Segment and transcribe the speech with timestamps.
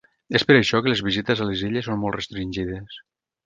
[0.37, 3.01] És per això que les visites a les illes són molt restringides.